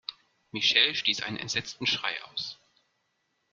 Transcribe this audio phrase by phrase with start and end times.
[0.51, 2.57] Michelle stieß einen entsetzten Schrei aus.